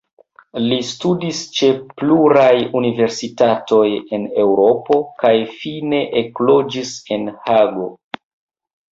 Li 0.61 0.77
studis 0.91 1.39
ĉe 1.57 1.67
pluraj 2.01 2.53
universitatoj 2.79 3.83
en 4.17 4.25
Eŭropo 4.43 4.97
kaj 5.25 5.31
fine 5.59 5.99
ekloĝis 6.23 6.95
en 7.17 7.29
Hago. 7.45 7.85